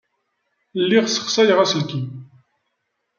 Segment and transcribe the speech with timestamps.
[0.81, 2.05] Lliɣ ssexsayeɣ aselkim.